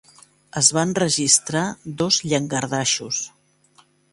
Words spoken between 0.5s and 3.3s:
Es van registrar dos llangardaixos.